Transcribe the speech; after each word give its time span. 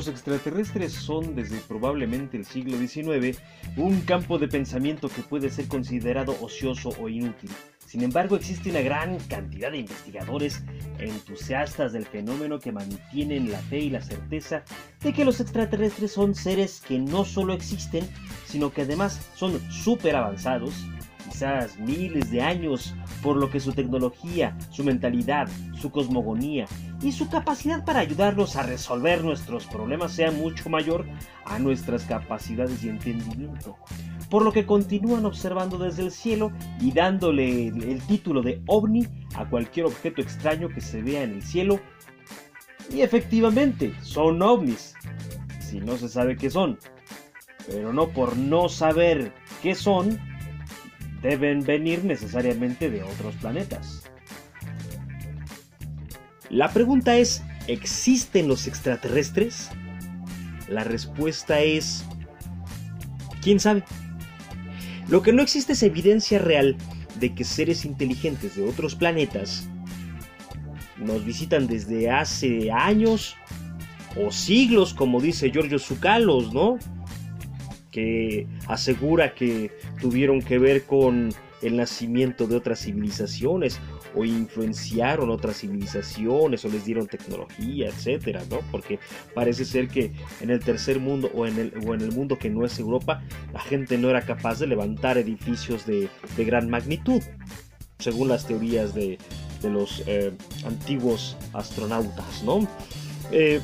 Los 0.00 0.08
extraterrestres 0.08 0.94
son 0.94 1.34
desde 1.34 1.58
probablemente 1.58 2.38
el 2.38 2.46
siglo 2.46 2.78
XIX 2.78 3.38
un 3.76 4.00
campo 4.00 4.38
de 4.38 4.48
pensamiento 4.48 5.10
que 5.10 5.20
puede 5.20 5.50
ser 5.50 5.68
considerado 5.68 6.34
ocioso 6.40 6.88
o 6.98 7.10
inútil. 7.10 7.50
Sin 7.84 8.02
embargo, 8.02 8.34
existe 8.34 8.70
una 8.70 8.80
gran 8.80 9.18
cantidad 9.28 9.70
de 9.70 9.80
investigadores 9.80 10.62
entusiastas 10.98 11.92
del 11.92 12.06
fenómeno 12.06 12.58
que 12.58 12.72
mantienen 12.72 13.52
la 13.52 13.58
fe 13.58 13.80
y 13.80 13.90
la 13.90 14.00
certeza 14.00 14.62
de 15.02 15.12
que 15.12 15.26
los 15.26 15.38
extraterrestres 15.38 16.12
son 16.12 16.34
seres 16.34 16.80
que 16.80 16.98
no 16.98 17.26
solo 17.26 17.52
existen, 17.52 18.08
sino 18.46 18.72
que 18.72 18.82
además 18.82 19.28
son 19.34 19.60
súper 19.70 20.16
avanzados, 20.16 20.72
quizás 21.30 21.78
miles 21.78 22.30
de 22.30 22.40
años, 22.40 22.94
por 23.22 23.36
lo 23.36 23.50
que 23.50 23.60
su 23.60 23.74
tecnología, 23.74 24.56
su 24.70 24.82
mentalidad, 24.82 25.46
su 25.78 25.90
cosmogonía 25.90 26.64
y 27.02 27.12
su 27.12 27.28
capacidad 27.28 27.84
para 27.84 28.00
ayudarnos 28.00 28.56
a 28.56 28.62
resolver 28.62 29.24
nuestros 29.24 29.66
problemas 29.66 30.12
sea 30.12 30.30
mucho 30.30 30.68
mayor 30.68 31.06
a 31.44 31.58
nuestras 31.58 32.04
capacidades 32.04 32.84
y 32.84 32.88
entendimiento 32.88 33.76
por 34.30 34.44
lo 34.44 34.52
que 34.52 34.64
continúan 34.64 35.26
observando 35.26 35.76
desde 35.76 36.04
el 36.04 36.12
cielo 36.12 36.52
y 36.80 36.92
dándole 36.92 37.66
el 37.66 38.00
título 38.06 38.42
de 38.42 38.62
ovni 38.66 39.06
a 39.34 39.44
cualquier 39.50 39.86
objeto 39.86 40.22
extraño 40.22 40.68
que 40.68 40.80
se 40.80 41.02
vea 41.02 41.24
en 41.24 41.32
el 41.32 41.42
cielo. 41.42 41.80
Y 42.92 43.02
efectivamente, 43.02 43.92
son 44.02 44.40
ovnis, 44.40 44.94
si 45.58 45.80
no 45.80 45.96
se 45.96 46.08
sabe 46.08 46.36
qué 46.36 46.48
son. 46.48 46.78
Pero 47.66 47.92
no 47.92 48.08
por 48.08 48.36
no 48.36 48.68
saber 48.68 49.34
qué 49.62 49.74
son, 49.74 50.18
deben 51.22 51.62
venir 51.62 52.04
necesariamente 52.04 52.88
de 52.88 53.02
otros 53.02 53.34
planetas. 53.36 53.99
La 56.50 56.72
pregunta 56.72 57.16
es, 57.16 57.44
¿existen 57.68 58.48
los 58.48 58.66
extraterrestres? 58.66 59.70
La 60.68 60.82
respuesta 60.82 61.60
es, 61.60 62.04
¿quién 63.40 63.60
sabe? 63.60 63.84
Lo 65.08 65.22
que 65.22 65.32
no 65.32 65.42
existe 65.42 65.74
es 65.74 65.82
evidencia 65.84 66.40
real 66.40 66.76
de 67.20 67.34
que 67.34 67.44
seres 67.44 67.84
inteligentes 67.84 68.56
de 68.56 68.64
otros 68.64 68.96
planetas 68.96 69.68
nos 70.98 71.24
visitan 71.24 71.68
desde 71.68 72.10
hace 72.10 72.72
años 72.72 73.36
o 74.16 74.32
siglos, 74.32 74.92
como 74.92 75.20
dice 75.20 75.50
Giorgio 75.50 75.78
Zucalos, 75.78 76.52
¿no? 76.52 76.78
Que 77.92 78.48
asegura 78.66 79.34
que 79.34 79.70
tuvieron 80.00 80.42
que 80.42 80.58
ver 80.58 80.84
con 80.84 81.32
el 81.62 81.76
nacimiento 81.76 82.46
de 82.48 82.56
otras 82.56 82.80
civilizaciones 82.80 83.80
o 84.14 84.24
influenciaron 84.24 85.30
otras 85.30 85.58
civilizaciones 85.58 86.64
o 86.64 86.68
les 86.68 86.84
dieron 86.84 87.06
tecnología, 87.06 87.88
etcétera, 87.88 88.42
¿no? 88.50 88.60
Porque 88.70 88.98
parece 89.34 89.64
ser 89.64 89.88
que 89.88 90.12
en 90.40 90.50
el 90.50 90.60
tercer 90.60 91.00
mundo 91.00 91.30
o 91.34 91.46
en 91.46 91.58
el, 91.58 91.72
o 91.86 91.94
en 91.94 92.00
el 92.00 92.12
mundo 92.12 92.38
que 92.38 92.50
no 92.50 92.64
es 92.64 92.78
Europa, 92.78 93.22
la 93.52 93.60
gente 93.60 93.98
no 93.98 94.10
era 94.10 94.22
capaz 94.22 94.58
de 94.58 94.66
levantar 94.66 95.18
edificios 95.18 95.86
de, 95.86 96.08
gran 96.38 96.70
magnitud, 96.70 97.22
según 97.98 98.28
las 98.28 98.46
teorías 98.46 98.94
de, 98.94 99.18
los 99.62 100.02
eh, 100.06 100.32
antiguos 100.64 101.36
astronautas, 101.52 102.42
¿no? 102.44 102.66
Eh, 103.30 103.60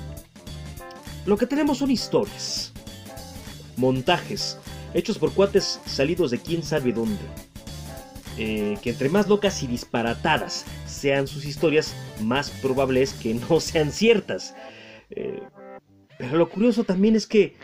lo 1.24 1.36
que 1.36 1.46
tenemos 1.46 1.78
son 1.78 1.90
historias, 1.90 2.72
montajes, 3.76 4.58
hechos 4.94 5.18
por 5.18 5.32
cuates 5.32 5.80
salidos 5.86 6.30
de 6.30 6.38
quién 6.38 6.62
sabe 6.62 6.92
dónde 6.92 7.45
eh, 8.38 8.76
que 8.82 8.90
entre 8.90 9.08
más 9.08 9.28
locas 9.28 9.62
y 9.62 9.66
disparatadas 9.66 10.66
sean 10.86 11.26
sus 11.26 11.46
historias, 11.46 11.94
más 12.22 12.50
probable 12.50 13.02
es 13.02 13.12
que 13.14 13.34
no 13.34 13.60
sean 13.60 13.92
ciertas. 13.92 14.54
Eh, 15.10 15.40
pero 16.18 16.36
lo 16.36 16.48
curioso 16.48 16.84
también 16.84 17.16
es 17.16 17.26
que 17.26 17.54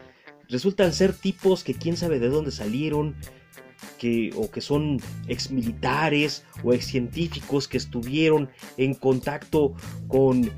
resultan 0.48 0.92
ser 0.92 1.12
tipos 1.12 1.64
que 1.64 1.74
quién 1.74 1.96
sabe 1.96 2.18
de 2.18 2.28
dónde 2.28 2.50
salieron, 2.50 3.16
que, 3.98 4.30
o 4.36 4.50
que 4.50 4.60
son 4.60 4.98
exmilitares 5.28 6.44
o 6.62 6.72
excientíficos 6.72 7.68
que 7.68 7.78
estuvieron 7.78 8.50
en 8.76 8.94
contacto 8.94 9.74
con 10.08 10.50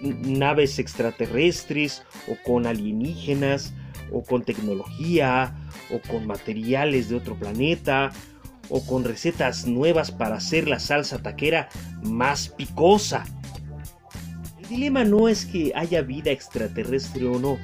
naves 0.00 0.78
extraterrestres 0.78 2.02
o 2.28 2.36
con 2.44 2.66
alienígenas 2.66 3.74
o 4.12 4.22
con 4.22 4.42
tecnología 4.42 5.56
o 5.90 6.00
con 6.08 6.26
materiales 6.26 7.08
de 7.08 7.16
otro 7.16 7.36
planeta 7.36 8.12
o 8.68 8.84
con 8.84 9.04
recetas 9.04 9.66
nuevas 9.66 10.10
para 10.10 10.36
hacer 10.36 10.68
la 10.68 10.78
salsa 10.78 11.18
taquera 11.18 11.68
más 12.02 12.48
picosa. 12.48 13.24
El 14.62 14.68
dilema 14.68 15.04
no 15.04 15.28
es 15.28 15.44
que 15.44 15.72
haya 15.74 16.02
vida 16.02 16.30
extraterrestre 16.30 17.26
o 17.26 17.38
no, 17.38 17.58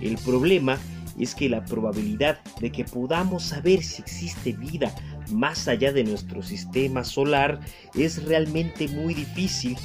el 0.00 0.16
problema 0.18 0.78
es 1.18 1.34
que 1.34 1.48
la 1.48 1.64
probabilidad 1.64 2.38
de 2.60 2.70
que 2.70 2.84
podamos 2.84 3.44
saber 3.44 3.82
si 3.82 4.02
existe 4.02 4.52
vida 4.52 4.94
más 5.30 5.66
allá 5.66 5.92
de 5.92 6.04
nuestro 6.04 6.42
sistema 6.42 7.04
solar 7.04 7.58
es 7.94 8.22
realmente 8.24 8.86
muy 8.88 9.14
difícil 9.14 9.76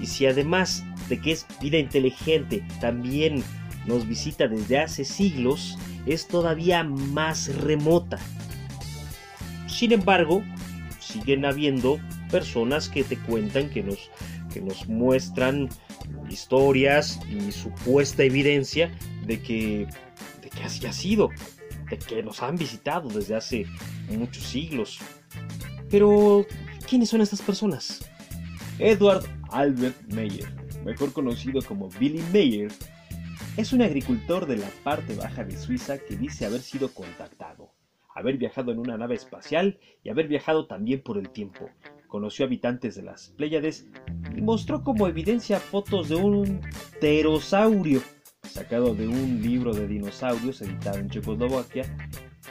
y 0.00 0.06
si 0.06 0.26
además 0.26 0.84
de 1.08 1.20
que 1.20 1.32
es 1.32 1.46
vida 1.60 1.78
inteligente 1.78 2.64
también 2.80 3.42
nos 3.86 4.06
visita 4.06 4.46
desde 4.46 4.78
hace 4.78 5.04
siglos, 5.04 5.78
es 6.06 6.28
todavía 6.28 6.84
más 6.84 7.54
remota. 7.56 8.18
Sin 9.70 9.92
embargo, 9.92 10.42
siguen 10.98 11.44
habiendo 11.44 11.98
personas 12.30 12.88
que 12.88 13.04
te 13.04 13.16
cuentan, 13.16 13.70
que 13.70 13.82
nos, 13.82 14.10
que 14.52 14.60
nos 14.60 14.88
muestran 14.88 15.68
historias 16.28 17.20
y 17.30 17.50
supuesta 17.52 18.22
evidencia 18.22 18.90
de 19.26 19.40
que, 19.40 19.86
de 20.42 20.50
que 20.50 20.62
así 20.62 20.86
ha 20.86 20.92
sido, 20.92 21.30
de 21.88 21.98
que 21.98 22.22
nos 22.22 22.42
han 22.42 22.56
visitado 22.56 23.08
desde 23.08 23.36
hace 23.36 23.66
muchos 24.08 24.44
siglos. 24.44 24.98
Pero, 25.88 26.46
¿quiénes 26.88 27.08
son 27.08 27.20
estas 27.20 27.42
personas? 27.42 28.04
Edward 28.78 29.24
Albert 29.50 30.00
Meyer, 30.12 30.48
mejor 30.84 31.12
conocido 31.12 31.62
como 31.62 31.88
Billy 31.90 32.22
Meyer, 32.32 32.72
es 33.56 33.72
un 33.72 33.82
agricultor 33.82 34.46
de 34.46 34.56
la 34.56 34.68
parte 34.84 35.14
baja 35.14 35.44
de 35.44 35.56
Suiza 35.56 35.98
que 35.98 36.16
dice 36.16 36.46
haber 36.46 36.60
sido 36.60 36.92
contactado 36.94 37.79
haber 38.20 38.38
viajado 38.38 38.72
en 38.72 38.78
una 38.78 38.96
nave 38.96 39.14
espacial 39.14 39.78
y 40.02 40.10
haber 40.10 40.28
viajado 40.28 40.66
también 40.66 41.02
por 41.02 41.18
el 41.18 41.30
tiempo. 41.30 41.68
Conoció 42.08 42.44
habitantes 42.44 42.94
de 42.94 43.02
las 43.02 43.30
Pléyades 43.30 43.86
y 44.36 44.40
mostró 44.40 44.82
como 44.82 45.06
evidencia 45.06 45.60
fotos 45.60 46.08
de 46.08 46.16
un 46.16 46.60
pterosaurio 47.00 48.00
sacado 48.42 48.94
de 48.94 49.06
un 49.06 49.42
libro 49.42 49.72
de 49.72 49.86
dinosaurios 49.86 50.60
editado 50.62 50.98
en 50.98 51.10
Checoslovaquia 51.10 51.84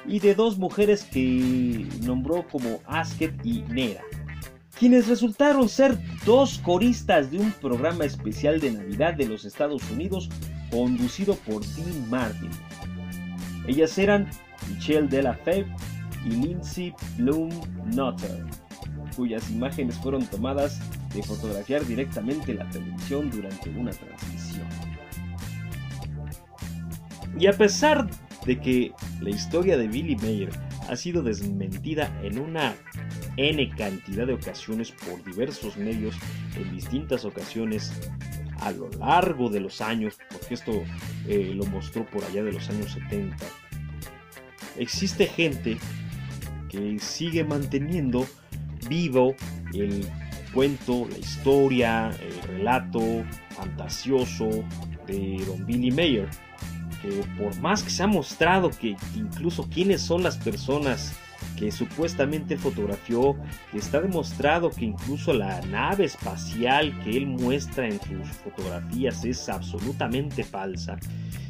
y 0.05 0.19
de 0.19 0.35
dos 0.35 0.57
mujeres 0.57 1.03
que 1.03 1.85
nombró 2.03 2.47
como 2.47 2.79
Asket 2.85 3.33
y 3.45 3.61
Nera, 3.63 4.03
quienes 4.77 5.07
resultaron 5.07 5.67
ser 5.67 5.97
dos 6.25 6.59
coristas 6.59 7.31
de 7.31 7.39
un 7.39 7.51
programa 7.51 8.05
especial 8.05 8.59
de 8.59 8.71
Navidad 8.71 9.15
de 9.15 9.27
los 9.27 9.45
Estados 9.45 9.89
Unidos 9.91 10.29
conducido 10.71 11.35
por 11.35 11.65
Dean 11.75 12.09
Martin. 12.09 12.51
Ellas 13.69 13.99
eran 13.99 14.27
Michelle 14.67 15.07
Delafave 15.07 15.67
y 16.25 16.31
Lindsay 16.31 16.91
Bloom 17.17 17.49
Nutter, 17.85 18.43
cuyas 19.15 19.47
imágenes 19.51 19.95
fueron 19.97 20.25
tomadas 20.25 20.79
de 21.13 21.21
fotografiar 21.21 21.85
directamente 21.85 22.55
la 22.55 22.67
televisión 22.69 23.29
durante 23.29 23.69
una 23.69 23.91
transmisión. 23.91 24.67
Y 27.37 27.45
a 27.45 27.53
pesar 27.53 28.09
de 28.47 28.59
que 28.59 28.91
la 29.21 29.29
historia 29.29 29.77
de 29.77 29.87
Billy 29.87 30.15
Mayer 30.15 30.49
ha 30.89 30.95
sido 30.95 31.21
desmentida 31.21 32.11
en 32.23 32.39
una 32.39 32.73
N 33.37 33.69
cantidad 33.77 34.25
de 34.25 34.33
ocasiones 34.33 34.91
por 34.91 35.23
diversos 35.23 35.77
medios 35.77 36.15
en 36.55 36.71
distintas 36.71 37.23
ocasiones 37.23 37.93
a 38.61 38.71
lo 38.71 38.89
largo 38.99 39.49
de 39.49 39.59
los 39.59 39.81
años, 39.81 40.17
porque 40.31 40.55
esto 40.55 40.83
eh, 41.27 41.53
lo 41.55 41.65
mostró 41.65 42.05
por 42.05 42.23
allá 42.23 42.43
de 42.43 42.53
los 42.53 42.69
años 42.69 42.91
70 42.91 43.45
existe 44.79 45.27
gente 45.27 45.77
que 46.69 46.97
sigue 46.99 47.43
manteniendo 47.43 48.25
vivo 48.87 49.35
el 49.73 50.05
cuento, 50.53 51.07
la 51.09 51.17
historia, 51.17 52.11
el 52.21 52.57
relato 52.57 53.01
fantasioso 53.49 54.49
de 55.05 55.43
Don 55.45 55.65
Billy 55.65 55.91
Mayer. 55.91 56.29
Que 57.01 57.23
por 57.37 57.55
más 57.59 57.83
que 57.83 57.89
se 57.89 58.03
ha 58.03 58.07
mostrado 58.07 58.69
que 58.71 58.95
incluso 59.15 59.67
quiénes 59.69 60.01
son 60.01 60.23
las 60.23 60.37
personas 60.37 61.13
que 61.57 61.71
supuestamente 61.71 62.57
fotografió, 62.57 63.37
que 63.71 63.77
está 63.77 64.01
demostrado 64.01 64.69
que 64.69 64.85
incluso 64.85 65.33
la 65.33 65.61
nave 65.61 66.05
espacial 66.05 66.97
que 67.03 67.17
él 67.17 67.27
muestra 67.27 67.87
en 67.87 67.99
sus 68.01 68.29
fotografías 68.43 69.23
es 69.23 69.47
absolutamente 69.49 70.43
falsa, 70.43 70.97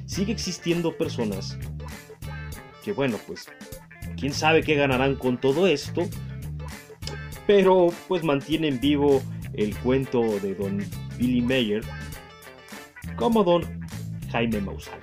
sigue 0.05 0.31
existiendo 0.31 0.95
personas 0.95 1.57
bueno, 2.91 3.17
pues 3.27 3.47
quién 4.17 4.33
sabe 4.33 4.63
qué 4.63 4.75
ganarán 4.75 5.15
con 5.15 5.39
todo 5.39 5.67
esto, 5.67 6.07
pero 7.47 7.87
pues 8.07 8.23
mantienen 8.23 8.79
vivo 8.79 9.21
el 9.53 9.75
cuento 9.77 10.21
de 10.39 10.55
don 10.55 10.85
Billy 11.17 11.41
Mayer 11.41 11.83
como 13.15 13.43
don 13.43 13.63
Jaime 14.31 14.61
Maussan. 14.61 14.99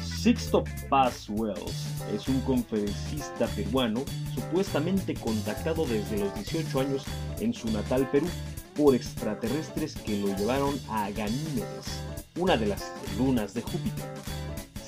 Sixto 0.00 0.64
Paz 0.88 1.28
Wells 1.28 1.86
es 2.14 2.28
un 2.28 2.40
conferencista 2.40 3.46
peruano 3.48 4.02
supuestamente 4.34 5.12
contactado 5.14 5.84
desde 5.84 6.18
los 6.18 6.34
18 6.34 6.80
años 6.80 7.04
en 7.40 7.52
su 7.52 7.70
natal 7.70 8.08
Perú 8.10 8.26
por 8.74 8.94
extraterrestres 8.94 9.94
que 9.96 10.18
lo 10.18 10.34
llevaron 10.36 10.80
a 10.88 11.10
Ganímedes, 11.10 12.00
una 12.36 12.56
de 12.56 12.66
las 12.66 12.90
lunas 13.18 13.52
de 13.54 13.62
Júpiter. 13.62 14.04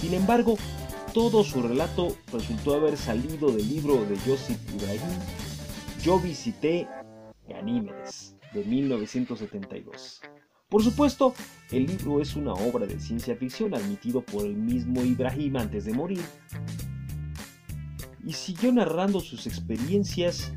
Sin 0.06 0.14
embargo, 0.14 0.56
todo 1.12 1.42
su 1.42 1.60
relato 1.60 2.16
resultó 2.32 2.76
haber 2.76 2.96
salido 2.96 3.50
del 3.50 3.68
libro 3.68 4.04
de 4.04 4.16
Joseph 4.18 4.60
Ibrahim, 4.72 5.18
Yo 6.00 6.20
visité 6.20 6.86
Ganímedes, 7.48 8.36
de 8.54 8.62
1972. 8.62 10.20
Por 10.68 10.84
supuesto, 10.84 11.34
el 11.72 11.86
libro 11.86 12.20
es 12.20 12.36
una 12.36 12.52
obra 12.52 12.86
de 12.86 13.00
ciencia 13.00 13.34
ficción 13.34 13.74
admitido 13.74 14.24
por 14.24 14.46
el 14.46 14.54
mismo 14.54 15.02
Ibrahim 15.02 15.56
antes 15.56 15.86
de 15.86 15.92
morir, 15.92 16.22
y 18.24 18.32
siguió 18.32 18.70
narrando 18.70 19.18
sus 19.18 19.48
experiencias 19.48 20.52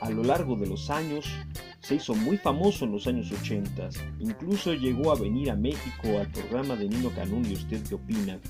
a 0.00 0.10
lo 0.10 0.24
largo 0.24 0.56
de 0.56 0.66
los 0.66 0.90
años. 0.90 1.26
Se 1.78 1.96
hizo 1.96 2.14
muy 2.14 2.36
famoso 2.36 2.84
en 2.84 2.92
los 2.92 3.08
años 3.08 3.30
80, 3.30 3.88
incluso 4.20 4.72
llegó 4.72 5.10
a 5.10 5.16
venir 5.16 5.50
a 5.50 5.56
México 5.56 6.18
al 6.18 6.28
programa 6.28 6.76
de 6.76 6.88
Nino 6.88 7.10
Canún 7.10 7.44
y 7.44 7.54
usted 7.54 7.82
qué 7.88 7.96
opina. 7.96 8.40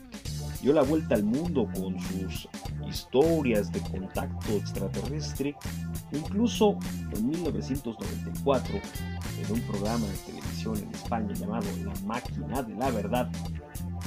Dio 0.62 0.72
la 0.72 0.82
vuelta 0.82 1.16
al 1.16 1.24
mundo 1.24 1.68
con 1.74 1.98
sus 1.98 2.48
historias 2.88 3.72
de 3.72 3.80
contacto 3.80 4.52
extraterrestre, 4.52 5.56
incluso 6.12 6.78
en 7.12 7.28
1994 7.28 8.74
en 9.40 9.52
un 9.52 9.60
programa 9.62 10.06
de 10.06 10.16
televisión 10.18 10.76
en 10.78 10.90
España 10.94 11.32
llamado 11.34 11.66
La 11.84 12.00
Máquina 12.06 12.62
de 12.62 12.74
la 12.76 12.90
Verdad, 12.90 13.28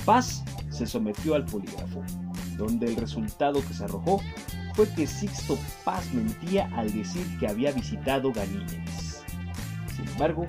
Paz 0.06 0.44
se 0.70 0.86
sometió 0.86 1.36
al 1.36 1.46
polígrafo, 1.46 2.04
donde 2.58 2.88
el 2.88 2.96
resultado 2.96 3.62
que 3.66 3.74
se 3.74 3.84
arrojó 3.84 4.22
fue 4.76 4.88
que 4.94 5.08
Sixto 5.08 5.58
Paz 5.84 6.14
mentía 6.14 6.70
al 6.76 6.92
decir 6.92 7.26
que 7.40 7.48
había 7.48 7.72
visitado 7.72 8.32
Ganímedes. 8.32 9.24
Sin 9.96 10.08
embargo, 10.08 10.46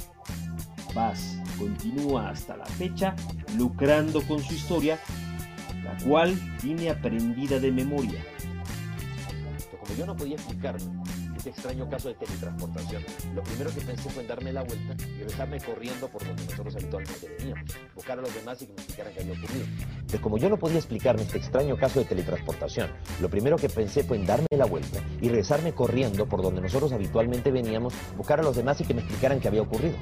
Paz 0.95 1.39
continúa 1.59 2.29
hasta 2.29 2.57
la 2.57 2.67
fecha 2.67 3.15
lucrando 3.57 4.21
con 4.23 4.43
su 4.43 4.53
historia, 4.53 4.99
la 5.87 5.97
cual 6.05 6.35
tiene 6.61 6.91
aprendida 6.91 7.59
de 7.59 7.73
memoria. 7.73 8.25
Como 9.81 9.99
yo 9.99 10.07
no 10.07 10.17
podía 10.17 10.35
explicarme 10.35 10.83
este 11.37 11.51
extraño 11.51 11.89
caso 11.89 12.09
de 12.09 12.15
teletransportación, 12.15 13.05
lo 13.33 13.43
primero 13.45 13.71
que 13.73 13.81
pensé 13.81 14.11
fue 14.11 14.23
en 14.23 14.29
darme 14.29 14.53
la 14.53 14.65
vuelta 14.65 14.97
y 15.05 15.19
dejarme 15.19 15.61
corriendo 15.61 16.09
por 16.09 16.27
donde 16.27 16.45
nosotros 16.45 16.75
habitualmente 16.75 17.29
veníamos, 17.39 17.71
buscar 17.95 18.19
a 18.19 18.23
los 18.23 18.35
demás 18.35 18.61
y 18.63 18.67
que 18.67 18.73
me 18.73 18.79
explicaran 18.81 19.13
qué 19.13 19.21
había 19.21 19.33
ocurrido. 19.35 19.67
Pues 20.09 20.21
como 20.21 20.39
yo 20.39 20.49
no 20.49 20.57
podía 20.57 20.79
explicarme 20.79 21.23
este 21.23 21.39
extraño 21.39 21.77
caso 21.77 22.01
de 22.01 22.07
teletransportación, 22.07 22.91
lo 23.21 23.31
primero 23.31 23.57
que 23.57 23.69
pensé 23.69 24.03
fue 24.03 24.17
en 24.17 24.27
darme 24.27 24.49
la 24.51 24.65
vuelta 24.65 24.99
y 25.21 25.29
regresarme 25.29 25.73
corriendo 25.73 26.27
por 26.27 26.43
donde 26.43 26.63
nosotros 26.63 26.91
habitualmente 26.93 27.53
veníamos, 27.53 27.95
buscar 28.17 28.41
a 28.41 28.43
los 28.43 28.57
demás 28.57 28.81
y 28.81 28.85
que 28.85 28.95
me 28.95 29.03
explicaran 29.03 29.39
qué 29.39 29.47
había 29.47 29.63
ocurrido. 29.63 29.95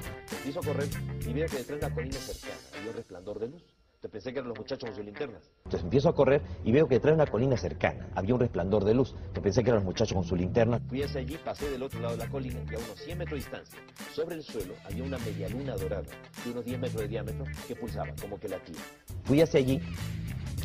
Hizo 0.48 0.60
correr 0.60 0.88
y 1.26 1.32
veo 1.34 1.46
que 1.46 1.58
detrás 1.58 1.80
de 1.80 1.88
la 1.88 1.94
colina 1.94 2.16
cercana 2.16 2.54
había 2.78 2.90
un 2.90 2.96
resplandor 2.96 3.38
de 3.40 3.48
luz 3.48 3.73
pensé 4.08 4.32
que 4.32 4.38
eran 4.38 4.48
los 4.48 4.58
muchachos 4.58 4.88
con 4.88 4.94
sus 4.94 5.04
linternas. 5.04 5.42
Entonces 5.64 5.84
empiezo 5.84 6.08
a 6.08 6.14
correr 6.14 6.42
y 6.64 6.72
veo 6.72 6.86
que 6.88 6.96
detrás 6.96 7.16
de 7.16 7.22
una 7.22 7.30
colina 7.30 7.56
cercana 7.56 8.08
había 8.14 8.34
un 8.34 8.40
resplandor 8.40 8.84
de 8.84 8.94
luz. 8.94 9.14
Que 9.32 9.40
pensé 9.40 9.62
que 9.62 9.70
eran 9.70 9.80
los 9.80 9.86
muchachos 9.86 10.14
con 10.14 10.24
su 10.24 10.36
linterna. 10.36 10.80
Fui 10.88 11.02
hacia 11.02 11.20
allí, 11.20 11.38
pasé 11.44 11.70
del 11.70 11.82
otro 11.82 12.00
lado 12.00 12.16
de 12.16 12.24
la 12.24 12.30
colina 12.30 12.60
y 12.70 12.74
a 12.74 12.78
unos 12.78 12.98
100 12.98 13.18
metros 13.18 13.30
de 13.30 13.36
distancia, 13.36 13.78
sobre 14.12 14.36
el 14.36 14.42
suelo, 14.42 14.74
había 14.84 15.04
una 15.04 15.18
media 15.18 15.48
luna 15.48 15.76
dorada 15.76 16.06
de 16.44 16.50
unos 16.50 16.64
10 16.64 16.78
metros 16.78 17.02
de 17.02 17.08
diámetro 17.08 17.44
que 17.66 17.76
pulsaba, 17.76 18.14
como 18.20 18.38
que 18.38 18.48
latía. 18.48 18.80
Fui 19.24 19.40
hacia 19.40 19.60
allí 19.60 19.80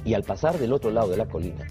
y 0.06 0.14
al 0.14 0.24
pasar 0.24 0.58
del 0.58 0.74
otro 0.74 0.92
lado 0.92 1.10
de 1.10 1.18
la 1.18 1.28
colina, 1.28 1.68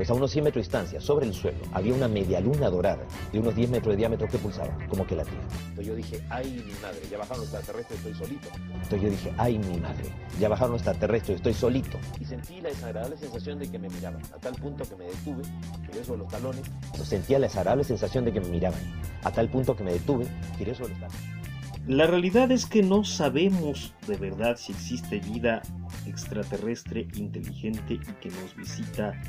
pues 0.00 0.08
a 0.08 0.14
unos 0.14 0.30
100 0.30 0.44
metros 0.44 0.62
de 0.62 0.66
distancia, 0.66 0.98
sobre 0.98 1.26
el 1.26 1.34
suelo, 1.34 1.58
había 1.74 1.92
una 1.92 2.08
media 2.08 2.40
luna 2.40 2.70
dorada 2.70 3.04
de 3.30 3.38
unos 3.38 3.54
10 3.54 3.68
metros 3.68 3.92
de 3.92 3.98
diámetro 3.98 4.26
que 4.28 4.38
pulsaba, 4.38 4.74
como 4.88 5.06
que 5.06 5.14
latía. 5.14 5.38
Entonces 5.68 5.86
yo 5.88 5.94
dije, 5.94 6.24
ay 6.30 6.62
mi 6.64 6.72
madre, 6.80 7.00
ya 7.10 7.18
bajaron 7.18 7.40
los 7.40 7.52
extraterrestres, 7.52 7.98
estoy 7.98 8.14
solito. 8.14 8.48
Entonces 8.72 9.02
yo 9.02 9.10
dije, 9.10 9.34
ay 9.36 9.58
mi 9.58 9.78
madre, 9.78 10.04
ya 10.38 10.48
bajaron 10.48 10.72
los 10.72 10.80
extraterrestres, 10.80 11.36
estoy 11.36 11.52
solito. 11.52 11.98
Y 12.18 12.24
sentí 12.24 12.62
la 12.62 12.70
desagradable 12.70 13.18
sensación 13.18 13.58
de 13.58 13.70
que 13.70 13.78
me 13.78 13.90
miraban, 13.90 14.22
a 14.22 14.38
tal 14.38 14.54
punto 14.54 14.88
que 14.88 14.96
me 14.96 15.04
detuve, 15.04 15.42
tiré 15.90 16.02
sobre 16.02 16.20
los 16.20 16.28
talones. 16.28 16.62
sentía 17.04 17.38
la 17.38 17.48
desagradable 17.48 17.84
sensación 17.84 18.24
de 18.24 18.32
que 18.32 18.40
me 18.40 18.48
miraban, 18.48 18.80
a 19.22 19.30
tal 19.30 19.50
punto 19.50 19.76
que 19.76 19.84
me 19.84 19.92
detuve, 19.92 20.26
tiré 20.56 20.74
sobre 20.74 20.92
los 20.92 21.00
talones. 21.00 21.39
La 21.86 22.06
realidad 22.06 22.52
es 22.52 22.66
que 22.66 22.82
no 22.82 23.04
sabemos 23.04 23.94
de 24.06 24.16
verdad 24.16 24.56
si 24.56 24.72
existe 24.72 25.18
vida 25.18 25.62
extraterrestre 26.06 27.08
inteligente 27.14 27.94
y 27.94 28.12
que 28.20 28.28
nos 28.28 28.54
visita 28.54 29.20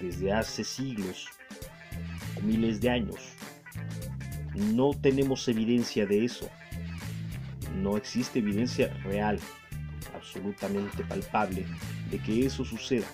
desde 0.00 0.32
hace 0.32 0.64
siglos 0.64 1.28
o 2.36 2.40
miles 2.40 2.80
de 2.80 2.90
años. 2.90 3.20
No 4.54 4.90
tenemos 4.94 5.46
evidencia 5.48 6.06
de 6.06 6.24
eso. 6.24 6.48
No 7.76 7.96
existe 7.96 8.40
evidencia 8.40 8.92
real, 9.04 9.38
absolutamente 10.14 11.04
palpable, 11.04 11.66
de 12.10 12.18
que 12.18 12.46
eso 12.46 12.64
suceda. 12.64 13.06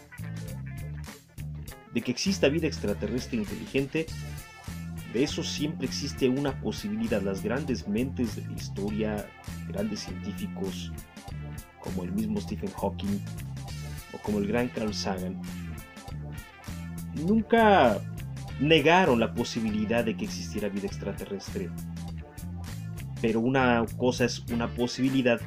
De 1.93 2.01
que 2.01 2.13
exista 2.13 2.49
vida 2.49 2.69
extraterrestre 2.69 3.39
inteligente 3.39 4.07
de 5.15 5.23
eso 5.23 5.45
siempre 5.45 5.87
existe 5.87 6.29
una 6.29 6.61
posibilidad. 6.61 7.23
Las 7.23 7.41
grandes 7.41 7.87
mentes 7.87 8.35
de 8.35 8.45
la 8.47 8.53
historia, 8.53 9.31
grandes 9.69 10.01
científicos, 10.01 10.93
como 11.79 12.03
el 12.03 12.11
mismo 12.11 12.41
Stephen 12.41 12.73
Hawking 12.73 13.21
o 14.13 14.19
como 14.19 14.41
el 14.41 14.49
gran 14.49 14.69
Carl 14.69 14.93
Sagan, 14.93 15.41
nunca 17.15 18.01
negaron 18.59 19.21
la 19.21 19.33
posibilidad 19.33 20.05
de 20.05 20.17
que 20.17 20.25
existiera 20.25 20.69
vida 20.69 20.89
extraterrestre. 20.89 21.71
Pero 23.23 23.39
una 23.39 23.85
cosa 23.97 24.25
es 24.25 24.41
una 24.53 24.67
posibilidad 24.67 25.41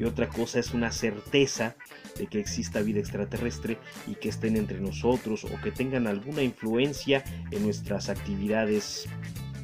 y 0.00 0.02
otra 0.02 0.28
cosa 0.28 0.58
es 0.58 0.74
una 0.74 0.90
certeza 0.90 1.76
de 2.18 2.26
que 2.26 2.40
exista 2.40 2.82
vida 2.82 3.00
extraterrestre 3.00 3.78
y 4.06 4.14
que 4.14 4.28
estén 4.28 4.56
entre 4.56 4.80
nosotros 4.80 5.44
o 5.44 5.60
que 5.62 5.72
tengan 5.72 6.06
alguna 6.06 6.42
influencia 6.42 7.24
en 7.50 7.62
nuestras 7.62 8.08
actividades 8.08 9.08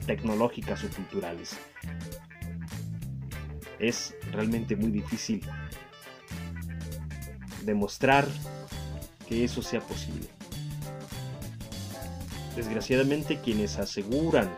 tecnológicas 0.06 0.84
o 0.84 0.88
culturales. 0.88 1.56
Es 3.78 4.14
realmente 4.32 4.75
muy 4.75 4.90
difícil 4.90 5.42
demostrar 7.64 8.26
que 9.28 9.44
eso 9.44 9.62
sea 9.62 9.80
posible. 9.80 10.26
Desgraciadamente 12.56 13.40
quienes 13.40 13.78
aseguran 13.78 14.49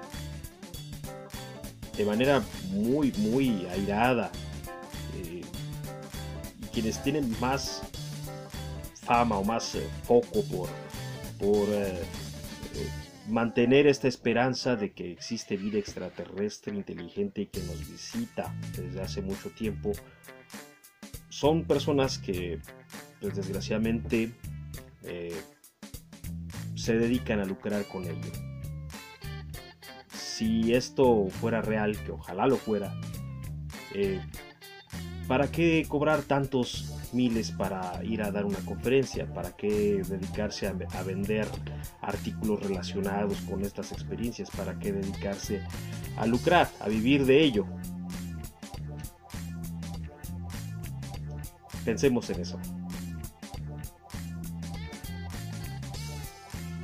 de 1.97 2.05
manera 2.07 2.43
muy, 2.71 3.13
muy 3.19 3.67
airada 3.67 4.31
quienes 6.73 7.03
tienen 7.03 7.35
más 7.41 7.83
fama 8.95 9.39
o 9.39 9.45
más 9.45 9.75
eh, 9.75 9.87
foco 10.05 10.45
por, 11.39 11.69
eh, 11.69 12.01
eh, 12.01 12.89
mantener 13.29 13.87
esta 13.87 14.09
esperanza 14.09 14.77
de 14.77 14.93
que 14.93 15.13
existe 15.13 15.57
vida 15.57 15.79
extraterrestre 15.79 16.75
inteligente 16.75 17.43
y 17.43 17.47
que 17.47 17.61
nos 17.61 17.79
visita 17.91 18.55
desde 18.77 19.01
hace 19.01 19.23
mucho 19.23 19.51
tiempo, 19.51 19.93
son 21.29 21.65
personas 21.65 22.19
que 22.19 22.61
pues, 23.21 23.35
desgraciadamente 23.35 24.33
se 26.75 26.95
dedican 26.97 27.41
a 27.41 27.45
lucrar 27.45 27.87
con 27.87 28.05
ello. 28.05 28.33
Si 30.13 30.75
esto 30.75 31.29
fuera 31.29 31.63
real, 31.63 31.97
que 32.05 32.13
ojalá 32.13 32.47
lo 32.47 32.57
fuera, 32.57 32.95
¿Para 35.29 35.51
qué 35.51 35.85
cobrar 35.89 36.23
tantos 36.23 36.95
miles 37.13 37.51
para 37.53 38.05
ir 38.05 38.23
a 38.23 38.31
dar 38.31 38.45
una 38.45 38.59
conferencia? 38.61 39.27
¿Para 39.33 39.53
qué 39.57 40.03
dedicarse 40.07 40.67
a, 40.67 41.03
vender 41.03 41.47
artículos 42.01 42.61
relacionados 42.61 43.41
con 43.43 43.63
estas 43.63 43.93
experiencias? 43.93 44.51
¿Para 44.51 44.79
qué 44.79 44.93
dedicarse 44.93 45.63
a 46.17 46.27
lucrar, 46.27 46.69
a 46.81 46.89
vivir 46.89 47.27
de 47.27 47.43
ello? 47.43 47.67
Pensemos 51.85 52.29
en 52.31 52.41
eso. 52.41 52.59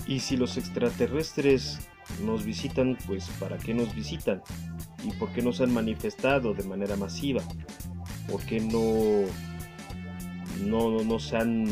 Y 0.07 0.21
si 0.21 0.37
los 0.37 0.57
extraterrestres 0.57 1.81
nos 2.25 2.45
visitan, 2.45 2.97
pues 3.07 3.29
¿para 3.41 3.59
qué 3.59 3.75
nos 3.75 3.95
visitan? 3.95 4.43
¿Y 5.05 5.11
por 5.13 5.31
qué 5.33 5.43
no 5.43 5.53
se 5.53 5.65
han 5.65 5.75
manifestado 5.75 6.55
de 6.55 6.65
manera 6.65 6.97
masiva? 6.97 7.43
¿Por 8.31 8.43
qué 8.45 8.61
no, 8.61 9.25
no, 10.65 11.03
no 11.03 11.19
se 11.19 11.37
han 11.37 11.67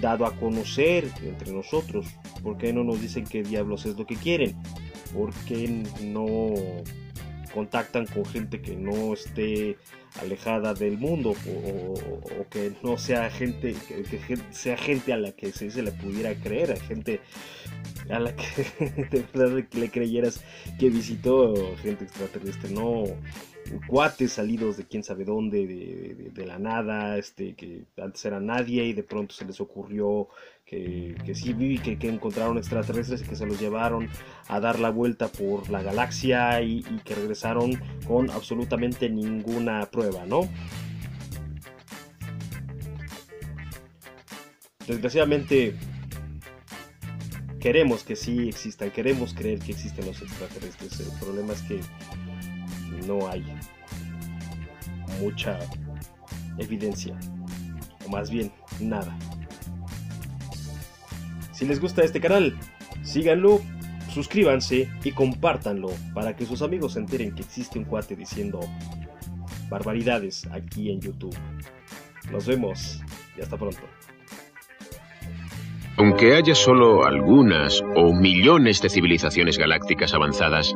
dado 0.00 0.26
a 0.26 0.34
conocer 0.36 1.08
entre 1.22 1.52
nosotros? 1.52 2.06
¿Por 2.42 2.58
qué 2.58 2.72
no 2.72 2.84
nos 2.84 3.00
dicen 3.00 3.24
qué 3.24 3.42
diablos 3.42 3.86
es 3.86 3.96
lo 3.96 4.06
que 4.06 4.16
quieren? 4.16 4.56
¿Por 5.14 5.32
qué 5.46 5.84
no 6.02 6.54
contactan 7.52 8.06
con 8.06 8.24
gente 8.24 8.60
que 8.60 8.74
no 8.74 9.12
esté 9.12 9.76
alejada 10.20 10.74
del 10.74 10.98
mundo 10.98 11.34
o, 11.46 12.46
que 12.50 12.72
no 12.82 12.98
sea 12.98 13.30
gente 13.30 13.74
que, 13.88 14.38
sea 14.50 14.76
gente 14.76 15.12
a 15.12 15.16
la 15.16 15.32
que 15.32 15.52
se, 15.52 15.82
le 15.82 15.92
pudiera 15.92 16.34
creer, 16.34 16.78
gente 16.80 17.20
a 18.10 18.18
la 18.18 18.34
que 18.34 18.44
de 19.10 19.24
verdad 19.32 19.64
le 19.72 19.90
creyeras 19.90 20.42
que 20.78 20.90
visitó 20.90 21.54
gente 21.82 22.04
extraterrestre, 22.04 22.70
no 22.70 23.04
cuates 23.86 24.32
salidos 24.32 24.76
de 24.76 24.84
quién 24.84 25.04
sabe 25.04 25.24
dónde, 25.24 26.30
de, 26.32 26.46
la 26.46 26.58
nada, 26.58 27.18
este, 27.18 27.54
que 27.54 27.84
antes 28.00 28.24
era 28.24 28.40
nadie 28.40 28.84
y 28.84 28.92
de 28.92 29.02
pronto 29.02 29.34
se 29.34 29.44
les 29.44 29.60
ocurrió 29.60 30.28
que, 30.66 31.14
sí 31.34 31.52
vi 31.52 31.78
que, 31.78 32.08
encontraron 32.08 32.58
extraterrestres 32.58 33.22
y 33.22 33.24
que 33.24 33.36
se 33.36 33.46
los 33.46 33.60
llevaron 33.60 34.08
a 34.48 34.60
dar 34.60 34.78
la 34.80 34.90
vuelta 34.90 35.28
por 35.28 35.68
la 35.68 35.82
galaxia 35.82 36.62
y 36.62 36.82
que 37.04 37.14
regresaron 37.14 37.72
con 38.06 38.30
absolutamente 38.30 39.08
ninguna 39.08 39.86
prueba, 39.90 40.24
¿no? 40.24 40.48
Desgraciadamente 44.86 45.74
queremos 47.60 48.02
que 48.02 48.16
sí 48.16 48.48
existan, 48.48 48.90
queremos 48.90 49.34
creer 49.34 49.60
que 49.60 49.70
existen 49.70 50.06
los 50.06 50.20
extraterrestres. 50.20 50.98
El 50.98 51.18
problema 51.20 51.52
es 51.52 51.62
que 51.62 51.80
no 53.06 53.28
hay 53.28 53.44
mucha 55.20 55.58
evidencia, 56.58 57.16
o 58.06 58.10
más 58.10 58.30
bien 58.30 58.50
nada. 58.80 59.16
Si 61.52 61.66
les 61.66 61.80
gusta 61.80 62.02
este 62.02 62.20
canal, 62.20 62.58
síganlo, 63.02 63.60
suscríbanse 64.08 64.88
y 65.04 65.12
compártanlo 65.12 65.90
para 66.14 66.34
que 66.34 66.44
sus 66.44 66.62
amigos 66.62 66.94
se 66.94 67.00
enteren 67.00 67.34
que 67.34 67.42
existe 67.42 67.78
un 67.78 67.84
cuate 67.84 68.16
diciendo 68.16 68.60
barbaridades 69.68 70.46
aquí 70.52 70.90
en 70.90 71.00
YouTube. 71.00 71.36
Nos 72.30 72.46
vemos 72.46 73.00
y 73.36 73.42
hasta 73.42 73.56
pronto. 73.56 73.80
Aunque 75.98 76.34
haya 76.34 76.54
solo 76.54 77.04
algunas 77.04 77.82
o 77.94 78.12
millones 78.12 78.80
de 78.82 78.88
civilizaciones 78.88 79.58
galácticas 79.58 80.14
avanzadas, 80.14 80.74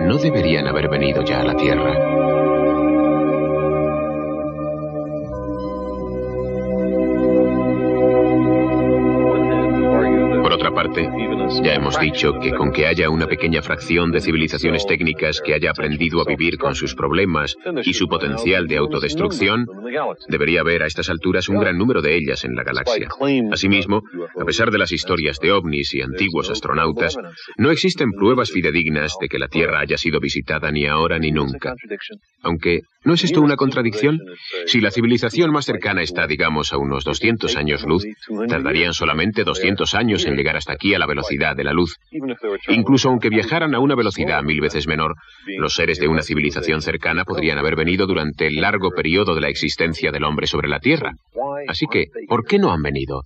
no 0.00 0.18
deberían 0.18 0.66
haber 0.66 0.88
venido 0.88 1.22
ya 1.22 1.40
a 1.40 1.44
la 1.44 1.54
Tierra. 1.54 2.27
Ya 11.62 11.74
hemos 11.74 11.98
dicho 11.98 12.34
que 12.40 12.52
con 12.52 12.72
que 12.72 12.86
haya 12.86 13.10
una 13.10 13.26
pequeña 13.26 13.62
fracción 13.62 14.12
de 14.12 14.20
civilizaciones 14.20 14.86
técnicas 14.86 15.40
que 15.40 15.54
haya 15.54 15.70
aprendido 15.70 16.20
a 16.20 16.24
vivir 16.24 16.56
con 16.56 16.74
sus 16.74 16.94
problemas 16.94 17.56
y 17.84 17.94
su 17.94 18.06
potencial 18.06 18.66
de 18.68 18.76
autodestrucción, 18.76 19.66
debería 20.28 20.60
haber 20.60 20.82
a 20.82 20.86
estas 20.86 21.10
alturas 21.10 21.48
un 21.48 21.58
gran 21.58 21.76
número 21.78 22.02
de 22.02 22.16
ellas 22.16 22.44
en 22.44 22.54
la 22.54 22.62
galaxia. 22.62 23.08
Asimismo, 23.50 24.02
a 24.40 24.44
pesar 24.44 24.70
de 24.70 24.78
las 24.78 24.92
historias 24.92 25.38
de 25.40 25.52
ovnis 25.52 25.94
y 25.94 26.02
antiguos 26.02 26.50
astronautas, 26.50 27.16
no 27.56 27.70
existen 27.70 28.12
pruebas 28.12 28.50
fidedignas 28.50 29.14
de 29.20 29.28
que 29.28 29.38
la 29.38 29.48
Tierra 29.48 29.80
haya 29.80 29.96
sido 29.96 30.20
visitada 30.20 30.70
ni 30.70 30.86
ahora 30.86 31.18
ni 31.18 31.32
nunca. 31.32 31.74
Aunque, 32.42 32.82
¿no 33.04 33.14
es 33.14 33.24
esto 33.24 33.42
una 33.42 33.56
contradicción? 33.56 34.20
Si 34.66 34.80
la 34.80 34.90
civilización 34.90 35.50
más 35.50 35.64
cercana 35.64 36.02
está, 36.02 36.26
digamos, 36.26 36.72
a 36.72 36.78
unos 36.78 37.04
200 37.04 37.56
años 37.56 37.84
luz, 37.84 38.04
tardarían 38.48 38.94
solamente 38.94 39.44
200 39.44 39.94
años 39.94 40.24
en 40.24 40.36
llegar 40.36 40.56
hasta 40.56 40.67
aquí 40.68 40.94
a 40.94 40.98
la 40.98 41.06
velocidad 41.06 41.56
de 41.56 41.64
la 41.64 41.72
luz. 41.72 41.96
Incluso 42.68 43.08
aunque 43.08 43.28
viajaran 43.28 43.74
a 43.74 43.80
una 43.80 43.94
velocidad 43.94 44.42
mil 44.42 44.60
veces 44.60 44.86
menor, 44.86 45.14
los 45.58 45.74
seres 45.74 45.98
de 45.98 46.08
una 46.08 46.22
civilización 46.22 46.82
cercana 46.82 47.24
podrían 47.24 47.58
haber 47.58 47.76
venido 47.76 48.06
durante 48.06 48.46
el 48.46 48.56
largo 48.56 48.90
periodo 48.90 49.34
de 49.34 49.40
la 49.40 49.48
existencia 49.48 50.12
del 50.12 50.24
hombre 50.24 50.46
sobre 50.46 50.68
la 50.68 50.80
Tierra. 50.80 51.12
Así 51.68 51.86
que, 51.90 52.06
¿por 52.28 52.44
qué 52.44 52.58
no 52.58 52.72
han 52.72 52.82
venido? 52.82 53.22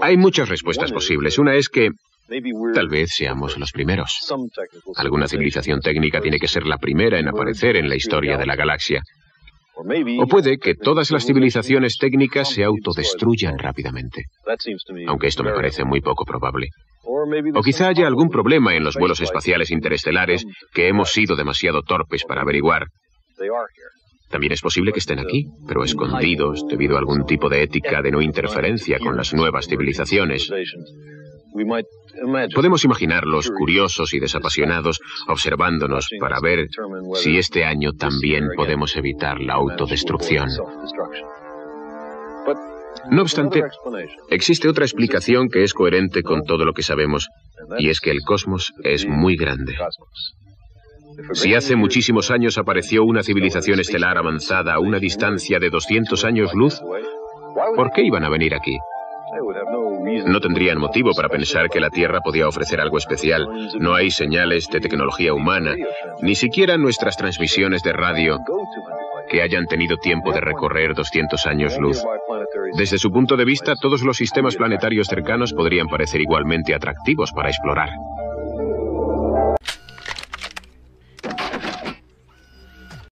Hay 0.00 0.16
muchas 0.16 0.48
respuestas 0.48 0.92
posibles. 0.92 1.38
Una 1.38 1.54
es 1.54 1.68
que 1.68 1.90
Tal 2.74 2.88
vez 2.88 3.12
seamos 3.14 3.58
los 3.58 3.72
primeros. 3.72 4.18
Alguna 4.96 5.28
civilización 5.28 5.80
técnica 5.80 6.20
tiene 6.20 6.38
que 6.38 6.46
ser 6.46 6.66
la 6.66 6.76
primera 6.76 7.18
en 7.18 7.28
aparecer 7.28 7.76
en 7.76 7.88
la 7.88 7.96
historia 7.96 8.36
de 8.36 8.44
la 8.44 8.54
galaxia. 8.54 9.02
O 10.20 10.26
puede 10.26 10.58
que 10.58 10.74
todas 10.74 11.10
las 11.10 11.24
civilizaciones 11.24 11.96
técnicas 11.98 12.50
se 12.50 12.64
autodestruyan 12.64 13.58
rápidamente. 13.58 14.24
Aunque 15.06 15.28
esto 15.28 15.44
me 15.44 15.52
parece 15.52 15.84
muy 15.84 16.00
poco 16.00 16.24
probable. 16.24 16.68
O 17.54 17.62
quizá 17.62 17.88
haya 17.88 18.06
algún 18.06 18.28
problema 18.28 18.74
en 18.74 18.84
los 18.84 18.96
vuelos 18.96 19.20
espaciales 19.20 19.70
interestelares 19.70 20.44
que 20.74 20.88
hemos 20.88 21.10
sido 21.10 21.36
demasiado 21.36 21.82
torpes 21.82 22.24
para 22.24 22.42
averiguar. 22.42 22.86
También 24.30 24.52
es 24.52 24.60
posible 24.60 24.92
que 24.92 24.98
estén 24.98 25.20
aquí, 25.20 25.46
pero 25.66 25.84
escondidos 25.84 26.66
debido 26.68 26.96
a 26.96 26.98
algún 26.98 27.24
tipo 27.24 27.48
de 27.48 27.62
ética 27.62 28.02
de 28.02 28.10
no 28.10 28.20
interferencia 28.20 28.98
con 28.98 29.16
las 29.16 29.32
nuevas 29.32 29.66
civilizaciones. 29.68 30.50
Podemos 32.54 32.84
imaginarlos 32.84 33.50
curiosos 33.50 34.12
y 34.14 34.20
desapasionados 34.20 35.00
observándonos 35.28 36.08
para 36.20 36.40
ver 36.40 36.68
si 37.14 37.38
este 37.38 37.64
año 37.64 37.92
también 37.92 38.48
podemos 38.56 38.96
evitar 38.96 39.40
la 39.40 39.54
autodestrucción. 39.54 40.48
No 43.10 43.22
obstante, 43.22 43.62
existe 44.30 44.68
otra 44.68 44.84
explicación 44.84 45.48
que 45.48 45.62
es 45.62 45.72
coherente 45.72 46.22
con 46.22 46.44
todo 46.44 46.64
lo 46.64 46.72
que 46.74 46.82
sabemos, 46.82 47.28
y 47.78 47.88
es 47.88 48.00
que 48.00 48.10
el 48.10 48.20
cosmos 48.22 48.72
es 48.82 49.06
muy 49.06 49.36
grande. 49.36 49.76
Si 51.32 51.54
hace 51.54 51.74
muchísimos 51.74 52.30
años 52.30 52.58
apareció 52.58 53.04
una 53.04 53.22
civilización 53.22 53.80
estelar 53.80 54.18
avanzada 54.18 54.74
a 54.74 54.80
una 54.80 54.98
distancia 54.98 55.58
de 55.58 55.70
200 55.70 56.24
años 56.24 56.54
luz, 56.54 56.80
¿por 57.74 57.90
qué 57.92 58.02
iban 58.02 58.24
a 58.24 58.28
venir 58.28 58.54
aquí? 58.54 58.76
No 60.26 60.40
tendrían 60.40 60.78
motivo 60.78 61.12
para 61.14 61.28
pensar 61.28 61.68
que 61.68 61.80
la 61.80 61.90
Tierra 61.90 62.20
podía 62.20 62.48
ofrecer 62.48 62.80
algo 62.80 62.98
especial. 62.98 63.48
No 63.78 63.94
hay 63.94 64.10
señales 64.10 64.68
de 64.68 64.80
tecnología 64.80 65.34
humana, 65.34 65.74
ni 66.20 66.34
siquiera 66.34 66.76
nuestras 66.76 67.16
transmisiones 67.16 67.82
de 67.82 67.92
radio 67.92 68.38
que 69.28 69.42
hayan 69.42 69.66
tenido 69.66 69.96
tiempo 69.98 70.32
de 70.32 70.40
recorrer 70.40 70.94
200 70.94 71.46
años 71.46 71.78
luz. 71.78 72.02
Desde 72.76 72.98
su 72.98 73.10
punto 73.10 73.36
de 73.36 73.44
vista, 73.44 73.74
todos 73.80 74.02
los 74.02 74.16
sistemas 74.16 74.56
planetarios 74.56 75.06
cercanos 75.06 75.52
podrían 75.52 75.88
parecer 75.88 76.20
igualmente 76.20 76.74
atractivos 76.74 77.32
para 77.32 77.50
explorar. 77.50 77.90